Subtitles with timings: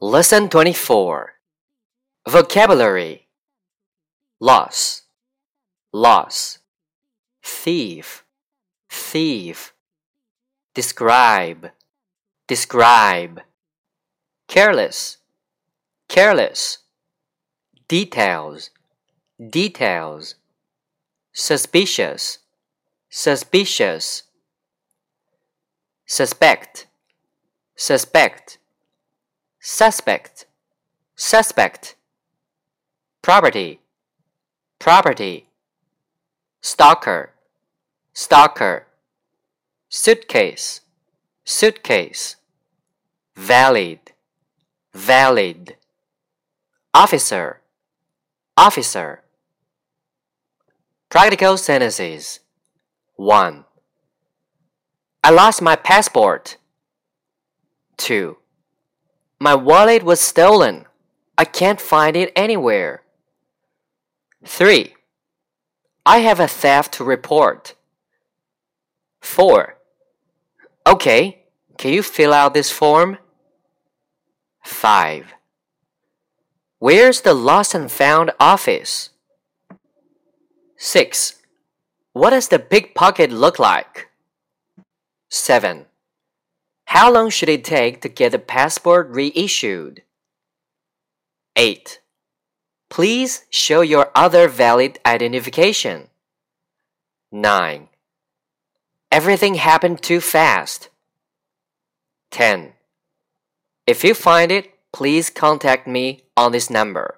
[0.00, 1.32] Lesson 24
[2.28, 3.26] Vocabulary
[4.38, 5.02] Loss,
[5.92, 6.60] loss.
[7.42, 8.24] Thief,
[8.88, 9.74] thief.
[10.72, 11.72] Describe,
[12.46, 13.40] describe.
[14.46, 15.16] Careless,
[16.08, 16.78] careless.
[17.88, 18.70] Details,
[19.50, 20.36] details.
[21.32, 22.38] Suspicious,
[23.10, 24.22] suspicious.
[26.06, 26.86] Suspect,
[27.74, 28.58] suspect
[29.68, 30.46] suspect,
[31.14, 31.94] suspect.
[33.20, 33.80] Property,
[34.78, 35.48] property.
[36.62, 37.34] Stalker,
[38.14, 38.86] stalker.
[39.90, 40.80] Suitcase,
[41.44, 42.36] suitcase.
[43.36, 44.00] Valid,
[44.94, 45.76] valid.
[46.94, 47.60] Officer,
[48.56, 49.22] officer.
[51.10, 52.40] Practical sentences.
[53.16, 53.64] 1.
[55.22, 56.56] I lost my passport.
[57.98, 58.38] 2.
[59.40, 60.86] My wallet was stolen.
[61.36, 63.02] I can't find it anywhere.
[64.44, 64.94] 3.
[66.04, 67.74] I have a theft to report.
[69.20, 69.76] 4.
[70.86, 71.44] Okay,
[71.76, 73.18] can you fill out this form?
[74.64, 75.34] 5.
[76.80, 79.10] Where's the lost and found office?
[80.76, 81.34] 6.
[82.12, 84.08] What does the pickpocket look like?
[85.28, 85.86] 7.
[86.92, 90.04] How long should it take to get the passport reissued?
[91.54, 92.00] 8.
[92.88, 96.08] Please show your other valid identification.
[97.30, 97.88] 9.
[99.12, 100.88] Everything happened too fast.
[102.30, 102.72] 10.
[103.86, 107.17] If you find it, please contact me on this number.